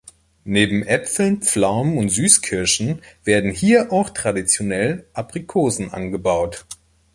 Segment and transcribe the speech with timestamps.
[0.45, 6.65] Neben Äpfeln, Pflaumen und Süßkirschen werden hier auch traditionell Aprikosen angebaut.